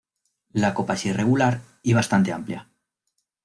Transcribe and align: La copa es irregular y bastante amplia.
La 0.63 0.71
copa 0.73 0.95
es 0.95 1.05
irregular 1.05 1.61
y 1.83 1.93
bastante 1.93 2.33
amplia. 2.33 2.67